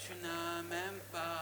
[0.00, 1.39] tu n'as même pas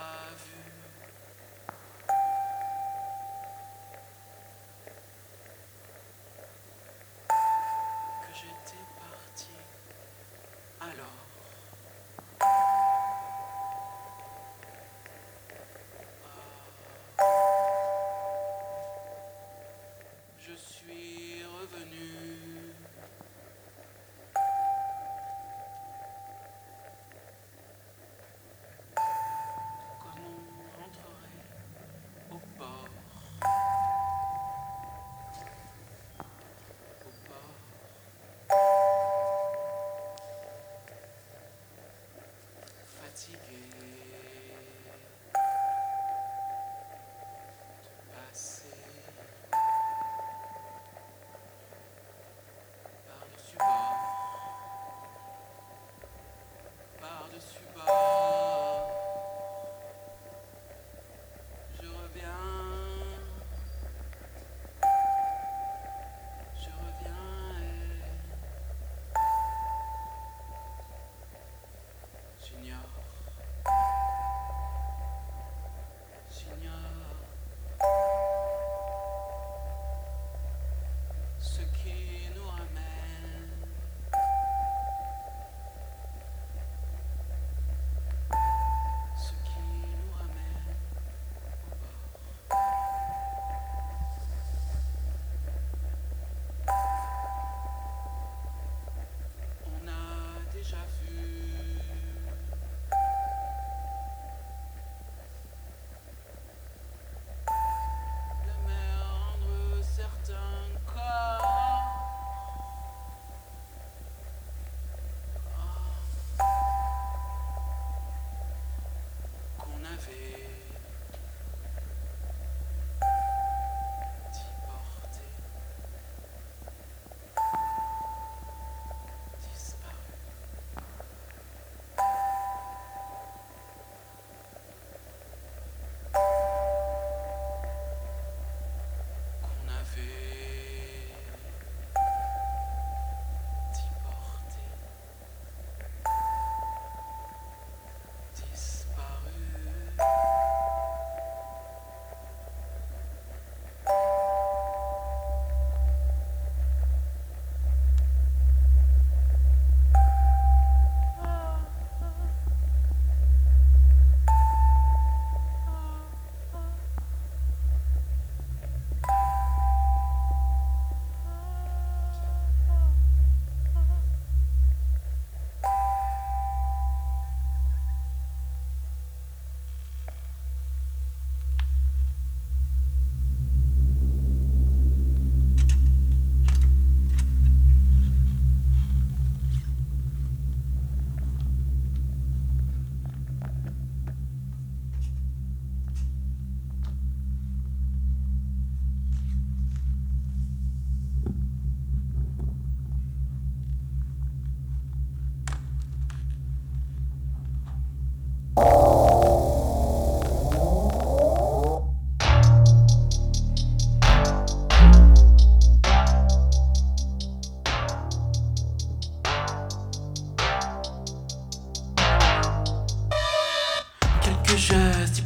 [224.48, 225.22] Quelques gestes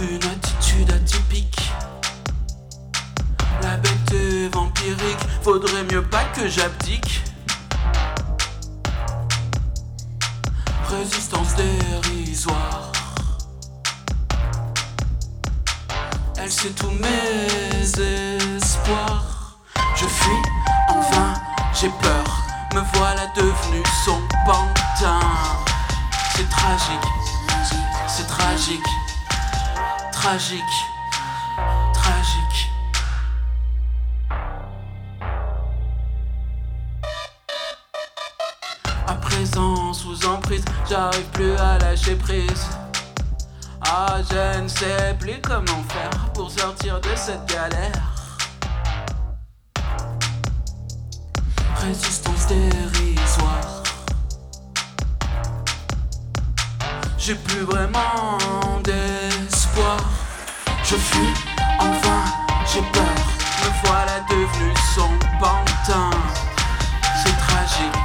[0.00, 1.72] une attitude atypique.
[3.62, 7.22] La bête vampirique, faudrait mieux pas que j'abdique.
[10.88, 12.92] Résistance dérisoire.
[16.38, 19.58] Elle sait tous mes espoirs.
[19.96, 20.42] Je fuis
[20.88, 21.34] en vain,
[21.78, 22.24] j'ai peur.
[22.74, 25.20] Me voilà devenu son pantin.
[26.34, 27.06] C'est tragique,
[28.40, 28.90] tragique,
[30.12, 30.76] tragique,
[31.92, 32.70] tragique.
[39.06, 42.66] À présent, sous emprise, j'arrive plus à lâcher prise.
[43.82, 48.02] Ah, je ne sais plus comment faire pour sortir de cette galère.
[51.82, 52.99] Résistance dérisoire.
[57.30, 58.38] J'ai plus vraiment
[58.82, 59.98] d'espoir.
[60.82, 61.32] Je fuis
[61.78, 62.24] en vain,
[62.66, 63.04] j'ai peur.
[63.04, 66.10] Me voilà devenu son pantin.
[67.22, 67.98] C'est tragique,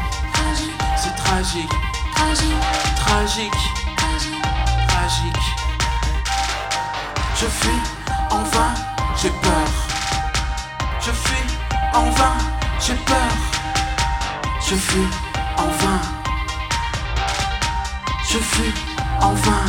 [0.95, 1.71] c'est tragique,
[2.13, 2.53] tragique,
[2.97, 3.51] tragique,
[4.87, 5.47] tragique.
[7.35, 7.81] Je fuis
[8.29, 8.75] en vain,
[9.19, 9.67] j'ai peur.
[11.01, 11.47] Je fuis
[11.95, 12.37] en vain,
[12.79, 13.33] j'ai peur.
[14.61, 15.07] Je fuis
[15.57, 16.01] en vain.
[18.29, 19.65] Je fuis en vain.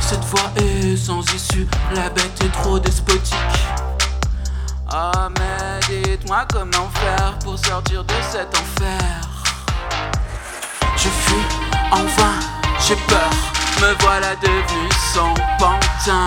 [0.00, 3.34] Cette voie est sans issue, la bête est trop despotique.
[4.90, 9.00] Ah mais dites-moi comment faire pour sortir de cet enfer.
[10.96, 11.46] Je fuis
[11.90, 12.38] en vain,
[12.86, 13.30] j'ai peur,
[13.80, 16.26] me voilà devenu sans pantin.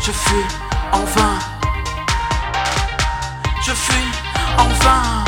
[0.00, 0.46] Je fuis
[0.92, 1.38] en vain,
[3.64, 4.10] je fuis
[4.58, 5.24] en vain.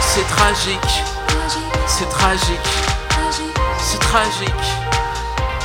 [0.00, 1.04] C'est tragique,
[1.86, 2.72] c'est tragique,
[3.78, 4.66] c'est tragique,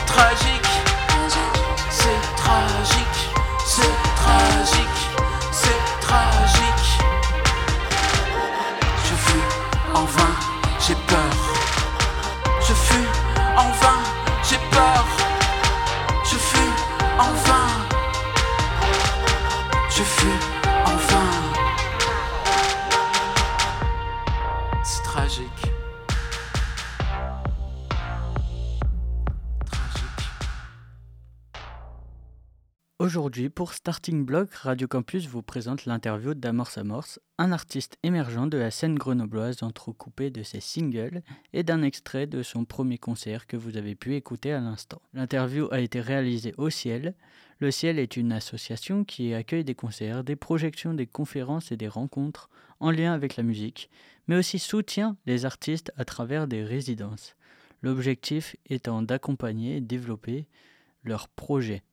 [0.05, 0.73] tragique,
[1.89, 3.21] c'est tragique,
[3.59, 5.01] c'est tragique,
[5.51, 6.99] c'est tragique.
[9.07, 9.43] Je fuis
[9.93, 10.33] en vain,
[32.97, 38.57] Aujourd'hui, pour Starting Block, Radio Campus vous présente l'interview d'Amorce Amorce, un artiste émergent de
[38.57, 43.57] la scène grenobloise entrecoupé de ses singles et d'un extrait de son premier concert que
[43.57, 45.01] vous avez pu écouter à l'instant.
[45.13, 47.15] L'interview a été réalisée au Ciel.
[47.59, 51.89] Le Ciel est une association qui accueille des concerts, des projections, des conférences et des
[51.89, 53.89] rencontres en lien avec la musique,
[54.29, 57.35] mais aussi soutient les artistes à travers des résidences.
[57.81, 60.47] L'objectif étant d'accompagner et développer
[61.03, 61.83] leurs projets.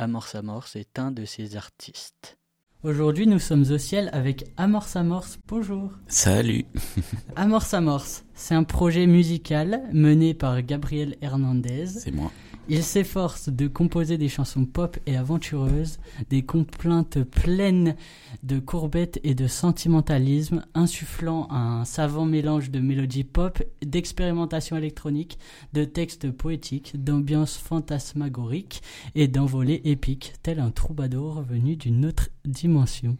[0.00, 2.38] Amorce Amorce est un de ces artistes.
[2.84, 5.40] Aujourd'hui, nous sommes au ciel avec Amorce Amorce.
[5.48, 5.90] Bonjour.
[6.06, 6.66] Salut.
[7.36, 11.86] Amorce Amorce, c'est un projet musical mené par Gabriel Hernandez.
[11.88, 12.30] C'est moi.
[12.70, 15.98] Il s'efforce de composer des chansons pop et aventureuses,
[16.28, 17.96] des complaintes pleines
[18.42, 25.38] de courbettes et de sentimentalisme, insufflant un savant mélange de mélodies pop, d'expérimentation électronique,
[25.72, 28.82] de textes poétiques, d'ambiance fantasmagorique
[29.14, 33.16] et d'envolées épiques, tel un troubadour venu d'une autre dimension.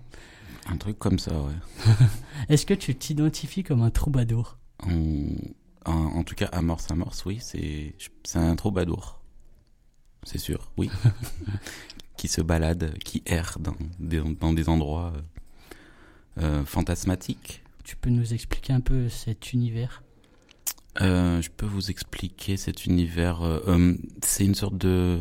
[0.67, 1.87] Un truc comme ça, ouais.
[2.51, 4.59] Est-ce que tu t'identifies comme un troubadour?
[4.83, 7.95] En, en tout cas, Amorce Amorce, oui, c'est
[8.35, 9.18] un troubadour.
[10.25, 10.91] C'est sûr, oui.
[12.17, 15.21] qui se balade, qui erre dans des, dans des endroits euh,
[16.43, 17.63] euh, fantasmatiques.
[17.85, 20.03] Tu peux nous expliquer un peu cet univers?
[21.01, 23.43] Euh, je peux vous expliquer cet univers.
[23.43, 25.21] euh, c'est une sorte de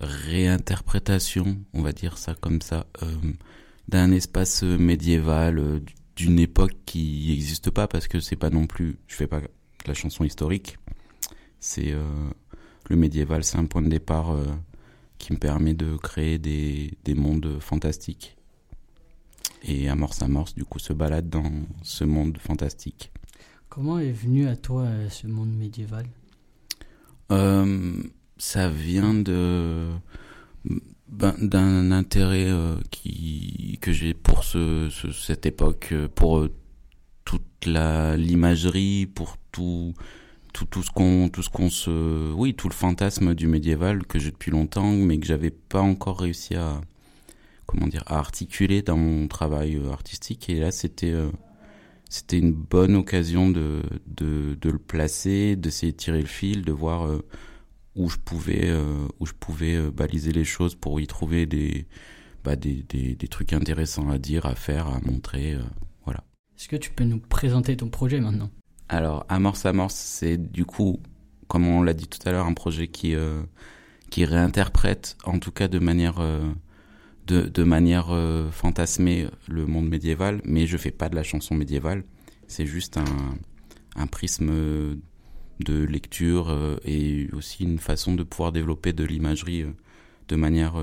[0.00, 2.86] réinterprétation, on va dire ça comme ça,
[3.88, 5.82] d'un espace médiéval,
[6.16, 8.98] d'une époque qui n'existe pas parce que c'est pas non plus.
[9.06, 9.40] Je fais pas
[9.86, 10.78] la chanson historique.
[11.60, 11.94] C'est
[12.88, 14.44] le médiéval, c'est un point de départ euh,
[15.18, 18.36] qui me permet de créer des, des mondes fantastiques.
[19.62, 21.50] Et Amorce Amorce, du coup, se balade dans
[21.82, 23.10] ce monde fantastique.
[23.70, 26.06] Comment est venu à toi euh, ce monde médiéval?
[27.32, 27.96] Euh,
[28.36, 29.88] ça vient de
[31.08, 36.46] ben, d'un intérêt euh, qui que j'ai pour ce, ce- cette époque, pour
[37.24, 39.94] toute la l'imagerie, pour tout
[40.54, 44.18] tout tout ce qu'on tout ce qu'on se oui tout le fantasme du médiéval que
[44.18, 46.80] j'ai depuis longtemps, mais que j'avais pas encore réussi à
[47.66, 50.48] comment dire à articuler dans mon travail euh, artistique.
[50.48, 51.30] Et là, c'était euh,
[52.08, 56.72] c'était une bonne occasion de, de, de le placer, d'essayer de tirer le fil, de
[56.72, 57.24] voir euh,
[57.96, 61.86] où je pouvais, euh, où je pouvais baliser les choses pour y trouver des,
[62.44, 65.56] bah, des, des, des trucs intéressants à dire, à faire, à montrer.
[66.04, 66.22] voilà.
[66.56, 68.50] Est-ce que tu peux nous présenter ton projet maintenant?
[68.94, 71.00] Alors, Amorce Amorce, c'est du coup,
[71.48, 73.42] comme on l'a dit tout à l'heure, un projet qui, euh,
[74.08, 76.48] qui réinterprète, en tout cas de manière, euh,
[77.26, 81.56] de, de manière euh, fantasmée, le monde médiéval, mais je fais pas de la chanson
[81.56, 82.04] médiévale.
[82.46, 83.34] C'est juste un,
[83.96, 84.52] un prisme
[85.58, 89.64] de lecture et aussi une façon de pouvoir développer de l'imagerie
[90.28, 90.74] de manière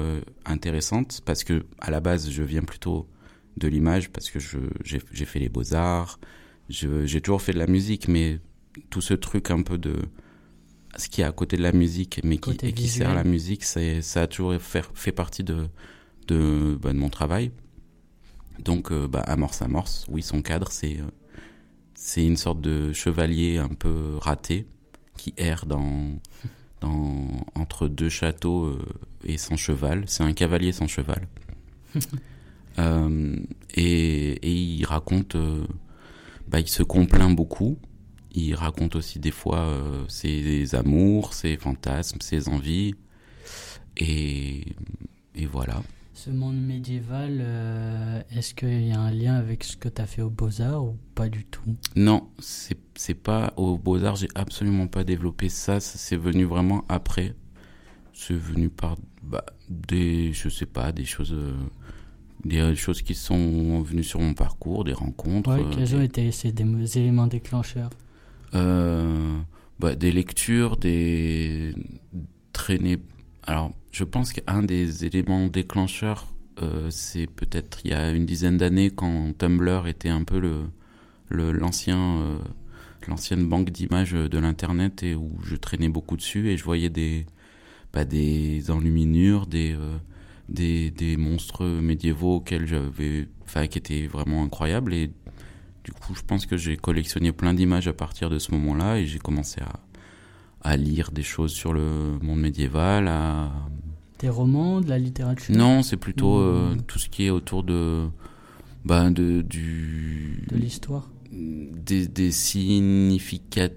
[0.43, 3.07] intéressante, parce que à la base, je viens plutôt
[3.55, 4.39] de l'image, parce que
[4.83, 6.19] j'ai fait les beaux-arts,
[6.71, 8.39] j'ai toujours fait de la musique, mais
[8.89, 9.95] tout ce truc un peu de
[10.97, 13.23] ce qui est à côté de la musique, mais qui, et qui sert à la
[13.23, 15.67] musique, ça a toujours fait, fait partie de,
[16.27, 17.51] de, bah, de mon travail.
[18.59, 21.09] Donc, euh, bah, Amorce Amorce, oui, son cadre, c'est, euh,
[21.95, 24.65] c'est une sorte de chevalier un peu raté
[25.17, 26.19] qui erre dans,
[26.81, 28.77] dans, entre deux châteaux
[29.23, 30.03] et sans cheval.
[30.07, 31.27] C'est un cavalier sans cheval.
[32.77, 35.35] et, et, il raconte,
[36.51, 37.79] bah, il se complaint beaucoup.
[38.33, 39.77] Il raconte aussi des fois
[40.07, 42.93] ses amours, ses fantasmes, ses envies.
[43.97, 44.65] Et,
[45.35, 45.81] et voilà.
[46.13, 50.05] Ce monde médiéval, euh, est-ce qu'il y a un lien avec ce que tu as
[50.05, 51.75] fait aux Beaux-Arts ou pas du tout?
[51.95, 57.33] Non, c'est pas aux Beaux-Arts, j'ai absolument pas développé ça, c'est venu vraiment après.
[58.13, 61.55] C'est venu par bah, des, je sais pas, des choses, euh,
[62.45, 65.49] des choses qui sont venues sur mon parcours, des rencontres.
[65.51, 67.89] Ouais, quels ont été ces des éléments déclencheurs?
[68.53, 69.37] Euh,
[69.79, 71.73] bah, Des lectures, des
[72.53, 72.97] traînées.
[73.43, 76.27] Alors, je pense qu'un des éléments déclencheurs,
[76.61, 81.51] euh, c'est peut-être il y a une dizaine d'années quand Tumblr était un peu le,
[81.51, 82.37] l'ancien, euh,
[83.07, 87.25] l'ancienne banque d'images de l'internet et où je traînais beaucoup dessus et je voyais des,
[87.93, 89.97] bah, des enluminures, des, euh,
[90.51, 94.93] des, des, monstres médiévaux auxquels j'avais, enfin, qui étaient vraiment incroyables.
[94.93, 95.11] Et
[95.83, 99.05] du coup, je pense que j'ai collectionné plein d'images à partir de ce moment-là et
[99.05, 99.79] j'ai commencé à,
[100.61, 103.51] à lire des choses sur le monde médiéval, à...
[104.19, 105.55] Des romans, de la littérature?
[105.55, 108.07] Non, c'est plutôt euh, tout ce qui est autour de...
[108.85, 110.45] Bah, de, du...
[110.47, 111.09] De l'histoire?
[111.31, 113.69] Des, des significats...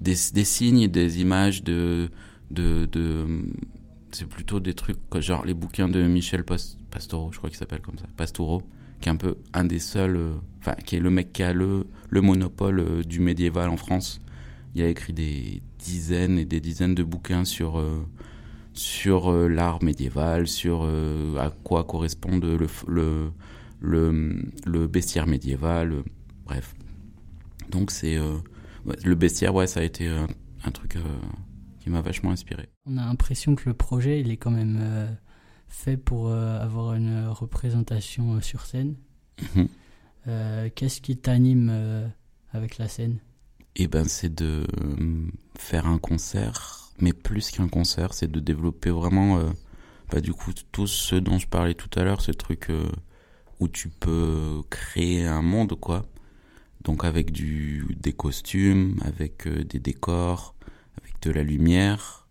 [0.00, 2.10] Des, des, signes, des images de...
[2.52, 3.26] de, de
[4.12, 7.98] c'est plutôt des trucs genre les bouquins de Michel Pastoureau, je crois qu'il s'appelle comme
[7.98, 8.62] ça, Pastoureau,
[9.00, 11.52] qui est un peu un des seuls, euh, enfin qui est le mec qui a
[11.52, 14.20] le, le monopole euh, du médiéval en France.
[14.74, 18.06] Il a écrit des dizaines et des dizaines de bouquins sur, euh,
[18.74, 20.84] sur l'art médiéval, sur
[21.38, 23.30] à quoi correspond le, le,
[23.80, 25.94] le, le bestiaire médiéval,
[26.44, 26.74] bref.
[27.70, 28.18] Donc c'est
[29.04, 30.96] le bestiaire, ouais, ça a été un, truc
[31.80, 32.68] qui m'a vachement inspiré.
[32.88, 35.16] On a l'impression que le projet, il est quand même
[35.68, 38.94] fait pour avoir une représentation sur scène.
[39.54, 40.70] Mhm.
[40.74, 42.10] Qu'est-ce qui t'anime
[42.52, 43.18] avec la scène?
[43.80, 48.90] Et ben c'est de euh, faire un concert, mais plus qu'un concert, c'est de développer
[48.90, 49.50] vraiment, euh,
[50.10, 52.90] bah, du coup, tout ce dont je parlais tout à l'heure, ce truc euh,
[53.60, 56.04] où tu peux créer un monde, quoi.
[56.82, 60.56] Donc avec du, des costumes, avec des décors,
[61.00, 62.26] avec de la lumière,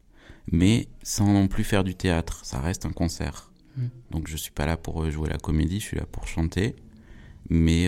[0.52, 2.42] mais sans non plus faire du théâtre.
[2.44, 3.52] Ça reste un concert.
[3.76, 3.82] Mmh.
[4.12, 6.76] Donc je suis pas là pour jouer la comédie, je suis là pour chanter,
[7.50, 7.88] mais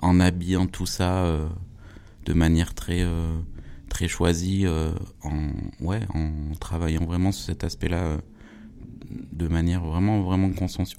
[0.00, 1.26] en habillant tout ça
[2.24, 3.38] de manière très euh,
[3.88, 8.18] très choisie euh, en ouais en travaillant vraiment sur cet aspect-là euh,
[9.32, 10.50] de manière vraiment vraiment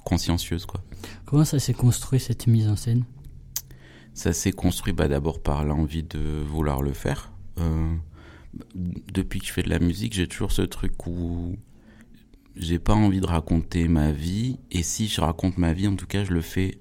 [0.04, 0.80] consciencieuse quoi.
[1.24, 3.04] Comment ça s'est construit cette mise en scène?
[4.14, 7.32] Ça s'est construit bah, d'abord par l'envie de vouloir le faire.
[8.74, 11.56] Depuis que je fais de la musique, j'ai toujours ce truc où
[12.56, 16.06] j'ai pas envie de raconter ma vie et si je raconte ma vie, en tout
[16.06, 16.78] cas, je le fais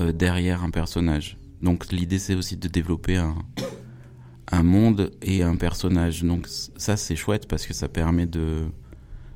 [0.00, 1.38] derrière un personnage.
[1.62, 3.36] Donc l'idée c'est aussi de développer un,
[4.50, 6.22] un monde et un personnage.
[6.22, 8.66] Donc ça c'est chouette parce que ça permet de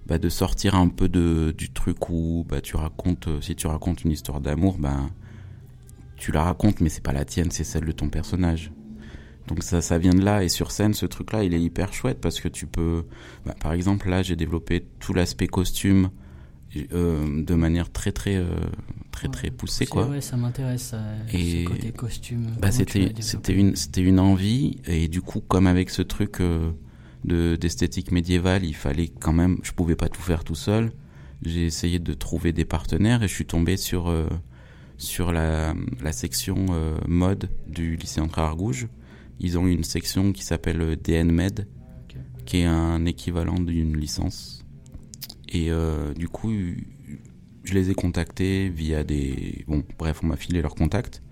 [0.06, 3.66] bah, de sortir un peu de du truc où bah tu racontes euh, si tu
[3.66, 5.08] racontes une histoire d'amour bah
[6.16, 8.72] tu la racontes mais c'est pas la tienne, c'est celle de ton personnage.
[9.50, 11.92] Donc ça ça vient de là et sur scène ce truc là il est hyper
[11.92, 13.04] chouette parce que tu peux
[13.44, 16.10] bah, par exemple là j'ai développé tout l'aspect costume
[16.92, 18.46] euh, de manière très très euh,
[19.10, 20.06] très très poussée quoi.
[20.06, 20.94] Ouais, ça m'intéresse
[21.32, 22.46] et ce côté costume.
[22.60, 26.70] Bah c'était c'était une c'était une envie et du coup comme avec ce truc euh,
[27.24, 30.92] de d'esthétique médiévale, il fallait quand même je pouvais pas tout faire tout seul.
[31.42, 34.14] J'ai essayé de trouver des partenaires et je suis tombé sur
[34.96, 36.66] sur la, la section
[37.08, 38.86] mode du lycée entre Argouges.
[39.40, 41.66] Ils ont une section qui s'appelle DNMed
[42.46, 44.60] qui est un équivalent d'une licence
[45.50, 46.52] et euh, du coup,
[47.64, 49.64] je les ai contactés via des...
[49.66, 51.22] Bon, bref, on m'a filé leurs contacts.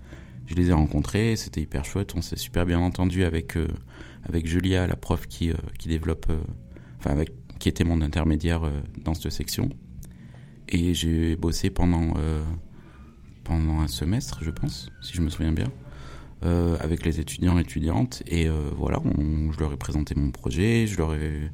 [0.46, 3.68] Je les ai rencontrés, c'était hyper chouette, on s'est super bien entendu avec, euh,
[4.24, 6.26] avec Julia, la prof qui, euh, qui développe...
[6.98, 8.62] Enfin, avec, qui était mon intermédiaire
[9.04, 9.68] dans cette section.
[10.68, 12.14] Et j'ai bossé pendant,
[13.44, 15.68] pendant un semestre, je pense, si je me souviens bien.
[16.42, 18.22] Avec les étudiants et étudiantes.
[18.26, 19.00] Et voilà
[19.52, 21.50] je leur ai présenté mon projet je leur ai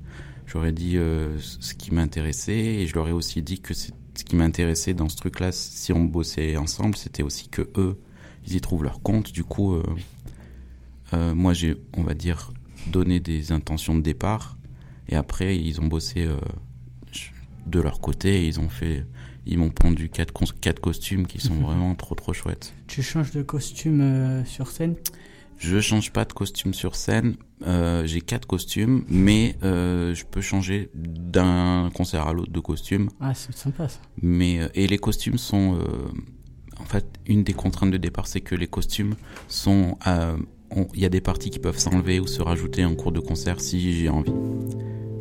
[0.47, 2.53] j'aurais dit euh, ce qui m'intéressait.
[2.53, 3.91] Et je leur ai aussi dit que ce
[4.25, 7.99] qui m'intéressait dans ce truc-là, si on bossait ensemble, c'était aussi que eux,
[8.47, 9.33] ils y trouvent leur compte.
[9.33, 9.83] Du coup, euh,
[11.13, 12.53] euh, moi, j'ai, on va dire,
[12.89, 14.57] donné des intentions de départ.
[15.09, 16.27] Et après, ils ont bossé
[17.67, 19.07] de leur côté ils ont fait,
[19.47, 22.75] ils m'ont pondu quatre, quatre costumes qui sont vraiment trop trop chouettes.
[22.87, 24.95] Tu changes de costume sur scène?
[25.57, 27.37] Je change pas de costume sur scène.
[27.67, 33.09] Euh, j'ai quatre costumes, mais euh, je peux changer d'un concert à l'autre de costume.
[33.21, 34.01] Ah, c'est sympa ça.
[34.21, 35.87] Mais euh, et les costumes sont, euh,
[36.81, 39.15] en fait, une des contraintes de départ, c'est que les costumes
[39.49, 40.37] sont, euh,
[40.71, 43.21] on- il y a des parties qui peuvent s'enlever ou se rajouter en cours de
[43.21, 44.33] concert si j'ai envie.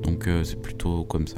[0.02, 1.38] Donc euh, c'est plutôt comme ça.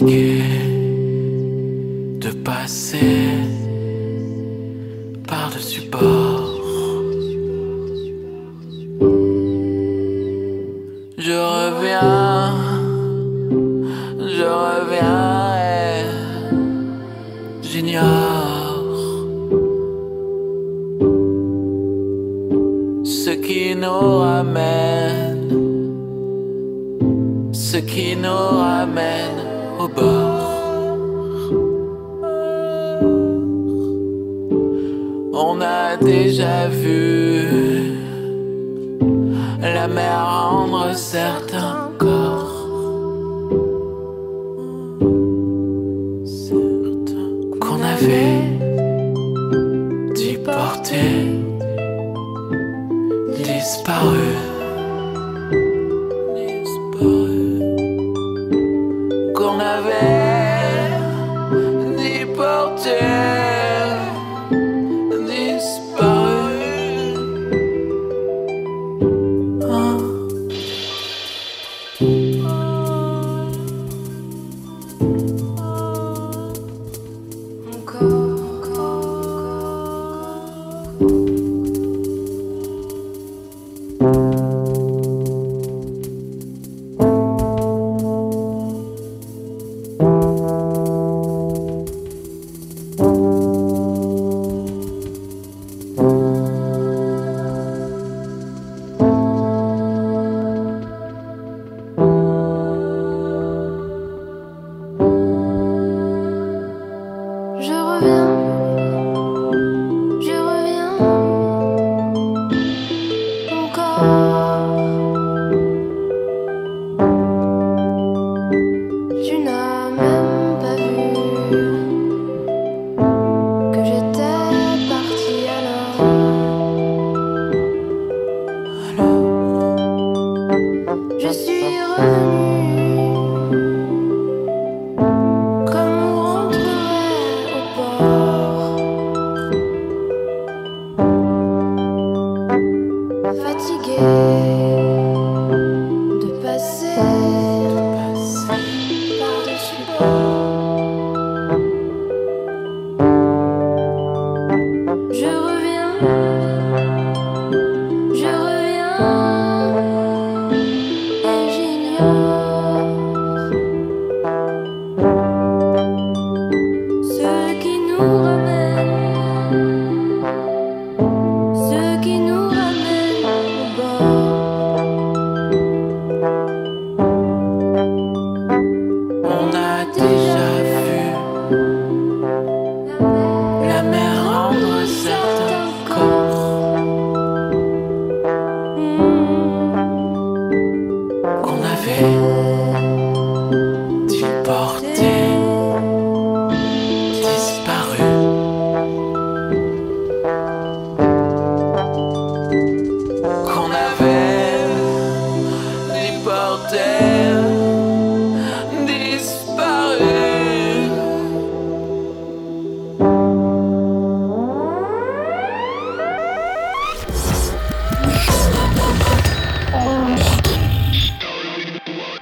[0.00, 0.44] De
[2.44, 3.30] passer
[5.26, 6.17] par-dessus bord.
[53.68, 54.57] Disparu.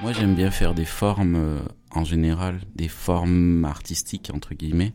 [0.07, 1.59] Moi, j'aime bien faire des formes, euh,
[1.91, 4.93] en général, des formes artistiques, entre guillemets.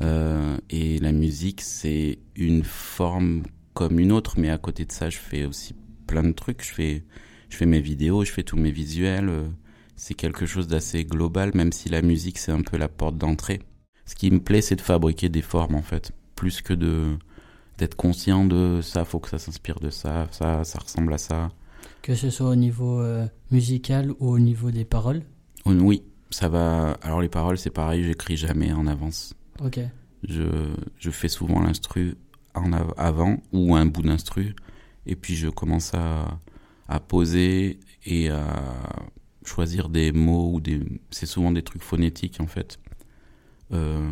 [0.00, 5.08] Euh, et la musique, c'est une forme comme une autre, mais à côté de ça,
[5.08, 5.76] je fais aussi
[6.08, 6.64] plein de trucs.
[6.64, 7.04] Je fais,
[7.48, 9.28] je fais mes vidéos, je fais tous mes visuels.
[9.28, 9.46] euh,
[9.94, 13.60] c'est quelque chose d'assez global, même si la musique c'est un peu la porte d'entrée.
[14.04, 17.16] Ce qui me plaît, c'est de fabriquer des formes en fait, plus que de
[17.78, 21.50] d'être conscient de ça, faut que ça s'inspire de ça, ça, ça ressemble à ça.
[22.02, 25.22] Que ce soit au niveau euh, musical ou au niveau des paroles
[25.66, 26.92] Oui, ça va.
[27.02, 29.34] Alors les paroles, c'est pareil, j'écris jamais en avance.
[29.62, 29.80] Ok.
[30.26, 30.44] Je,
[30.98, 32.16] je fais souvent l'instru
[32.54, 34.54] en av- avant ou un bout d'instru,
[35.06, 36.38] et puis je commence à,
[36.88, 38.62] à poser et à
[39.44, 40.80] choisir des mots ou des.
[41.10, 42.78] C'est souvent des trucs phonétiques en fait,
[43.72, 44.06] euh,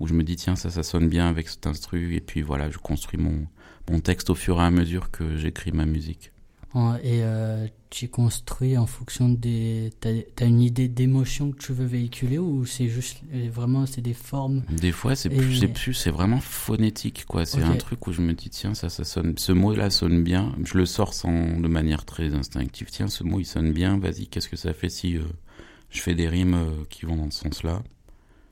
[0.00, 2.70] où je me dis tiens ça ça sonne bien avec cet instru, et puis voilà
[2.70, 3.46] je construis mon
[3.90, 6.30] mon texte au fur et à mesure que j'écris ma musique.
[6.74, 9.90] Et euh, tu construis en fonction des.
[10.00, 14.00] T'as as une idée d'émotion que tu veux véhiculer ou c'est juste euh, vraiment c'est
[14.00, 17.44] des formes Des fois, c'est Et- plus, c'est plus, c'est vraiment phonétique, quoi.
[17.44, 20.54] C'est un truc où je me dis, tiens, ça, ça sonne, ce mot-là sonne bien.
[20.64, 22.88] Je le sors sans, de manière très instinctive.
[22.90, 23.98] Tiens, ce mot, il sonne bien.
[23.98, 25.24] Vas-y, qu'est-ce que ça fait si euh,
[25.90, 27.82] je fais des rimes euh, qui vont dans ce sens-là?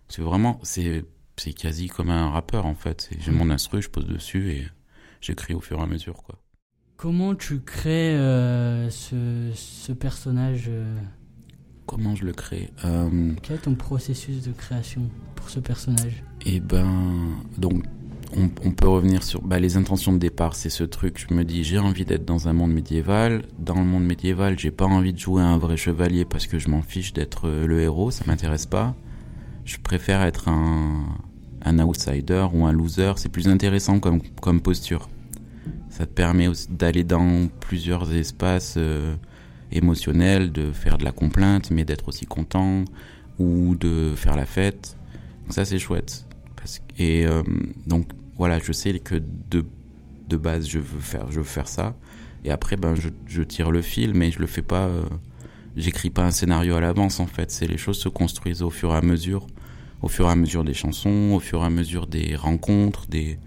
[0.08, 1.04] C'est vraiment, c'est,
[1.36, 3.08] c'est quasi comme un rappeur, en fait.
[3.18, 3.34] J'ai Mm.
[3.36, 4.66] mon instru, je pose dessus et
[5.22, 6.39] j'écris au fur et à mesure, quoi.
[7.00, 9.16] Comment tu crées euh, ce,
[9.54, 10.94] ce personnage euh,
[11.86, 16.22] Comment je le crée Euh, Quel est ton processus de création pour ce personnage?
[16.44, 17.84] Et ben, donc,
[18.36, 20.54] on, on peut revenir sur bah, les intentions de départ.
[20.54, 23.46] C'est ce truc, je me dis, j'ai envie d'être dans un monde médiéval.
[23.58, 26.68] Dans le monde médiéval, j'ai pas envie de jouer un vrai chevalier parce que je
[26.68, 28.94] m'en fiche d'être le héros, ça m'intéresse pas.
[29.64, 31.06] Je préfère être un,
[31.64, 33.14] un outsider ou un loser.
[33.16, 35.08] C'est plus intéressant comme, comme posture.
[35.90, 39.14] Ça te permet d'aller dans plusieurs espaces euh,
[39.72, 42.84] émotionnels, de faire de la complainte, mais d'être aussi content
[43.38, 44.96] ou de faire la fête.
[45.44, 46.26] Donc ça, c'est chouette.
[46.98, 47.42] Et euh,
[47.86, 49.16] donc, voilà, je sais que
[49.50, 49.64] de,
[50.28, 51.96] de base, je veux faire, je veux faire ça.
[52.44, 54.86] Et après, ben, je, je tire le fil, mais je le fais pas.
[54.86, 55.02] euh,
[55.76, 57.50] J'écris pas un scénario à l'avance, en fait.
[57.50, 59.46] C'est les choses se construisent au fur et à mesure.
[60.02, 63.38] Au fur et à mesure des chansons, au fur et à mesure des rencontres, des,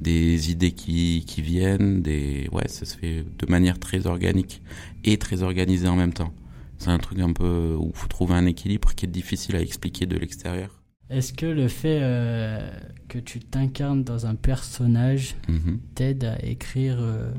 [0.00, 2.02] des idées qui, qui viennent.
[2.02, 2.48] Des...
[2.52, 4.62] Ouais, ça se fait de manière très organique
[5.04, 6.32] et très organisée en même temps.
[6.78, 9.60] C'est un truc un peu où il faut trouver un équilibre qui est difficile à
[9.60, 10.82] expliquer de l'extérieur.
[11.08, 12.68] Est-ce que le fait euh,
[13.08, 15.78] que tu t'incarnes dans un personnage Mhm.
[15.94, 17.30] t'aide à écrire euh,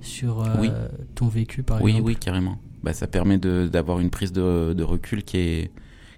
[0.00, 0.70] sur euh, Oui.
[1.14, 2.06] ton vécu par Oui, exemple?
[2.08, 2.58] oui, carrément.
[2.82, 5.70] Bah, ça permet d'avoir une prise de, de recul qui est,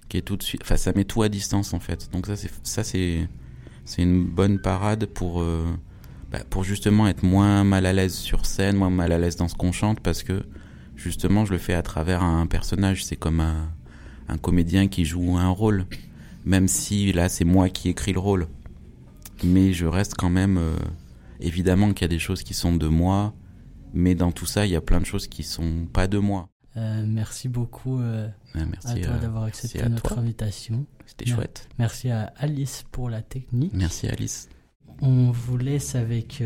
[0.09, 0.61] qui est tout de suite.
[0.63, 2.09] Enfin, ça met tout à distance en fait.
[2.13, 2.27] Donc
[2.63, 3.27] ça, c'est
[3.87, 5.65] c'est une bonne parade pour euh,
[6.31, 9.47] bah, pour justement être moins mal à l'aise sur scène, moins mal à l'aise dans
[9.47, 10.43] ce qu'on chante, parce que
[10.95, 13.05] justement, je le fais à travers un personnage.
[13.05, 13.71] C'est comme un,
[14.27, 15.85] un comédien qui joue un rôle,
[16.45, 18.47] même si là, c'est moi qui écris le rôle.
[19.43, 20.57] Mais je reste quand même.
[20.57, 20.75] euh,
[21.39, 23.33] évidemment qu'il y a des choses qui sont de moi,
[23.93, 26.49] mais dans tout ça, il y a plein de choses qui sont pas de moi.
[26.77, 30.19] Euh, merci beaucoup euh, Ouais, à merci, toi euh, d'avoir merci accepté à notre toi.
[30.19, 30.85] invitation.
[31.05, 31.67] C'était chouette.
[31.79, 33.71] Merci à Alice pour la technique.
[33.73, 34.47] Merci Alice.
[35.01, 36.43] On vous laisse avec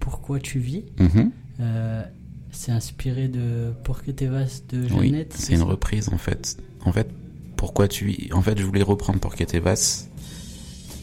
[0.00, 0.84] Pourquoi tu vis?
[0.98, 1.30] Mhm.
[2.50, 5.32] C'est inspiré de Pour que tes vastes de Oui, Jeannette.
[5.38, 6.56] c'est une reprise en fait.
[6.84, 7.08] En fait,
[7.56, 10.08] pourquoi tu y- En fait, je voulais reprendre Porquete Vas.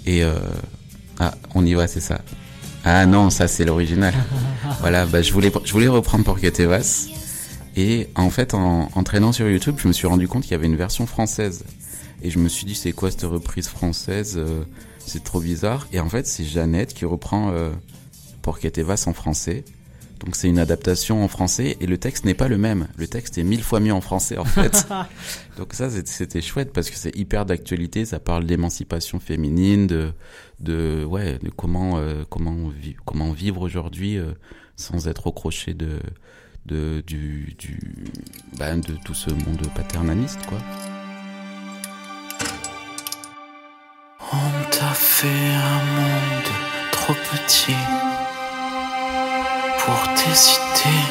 [0.05, 0.23] Et
[1.19, 2.21] ah, on y va, c'est ça.
[2.83, 4.13] Ah non, ça c'est l'original.
[4.81, 7.07] voilà, bah, je voulais je voulais reprendre Porquete Vas.
[7.77, 10.55] Et en fait, en, en traînant sur YouTube, je me suis rendu compte qu'il y
[10.55, 11.63] avait une version française.
[12.23, 14.63] Et je me suis dit, c'est quoi cette reprise française euh,
[14.97, 15.87] C'est trop bizarre.
[15.93, 17.69] Et en fait, c'est Jeannette qui reprend euh,
[18.77, 19.63] Vas en français.
[20.19, 22.87] Donc c'est une adaptation en français et le texte n'est pas le même.
[22.97, 24.87] Le texte est mille fois mieux en français en fait.
[25.57, 28.03] Donc ça c'était chouette parce que c'est hyper d'actualité.
[28.05, 30.11] Ça parle d'émancipation féminine, de
[30.59, 34.31] de ouais de comment euh, comment vi- comment vivre aujourd'hui euh,
[34.75, 35.99] sans être accroché de
[36.67, 37.79] de du du
[38.57, 40.57] bah, de tout ce monde paternaliste quoi.
[44.33, 46.51] On t'a fait un monde
[46.91, 47.75] trop petit
[49.79, 50.03] pour
[50.35, 51.07] idées,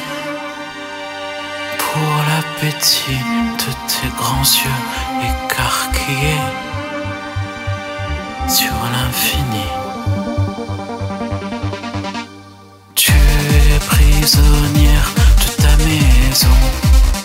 [1.79, 3.23] pour l'appétit
[3.63, 4.81] de tes grands yeux
[5.29, 6.45] écarquillés
[8.47, 9.67] sur l'infini.
[12.93, 15.16] Tu es prisonnière
[16.29, 17.16] de